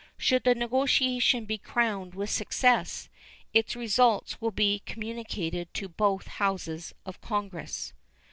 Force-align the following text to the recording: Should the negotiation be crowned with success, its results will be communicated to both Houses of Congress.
Should 0.17 0.45
the 0.45 0.55
negotiation 0.55 1.45
be 1.45 1.59
crowned 1.59 2.15
with 2.15 2.31
success, 2.31 3.07
its 3.53 3.75
results 3.75 4.41
will 4.41 4.49
be 4.49 4.81
communicated 4.87 5.71
to 5.75 5.87
both 5.89 6.25
Houses 6.25 6.95
of 7.05 7.21
Congress. 7.21 7.93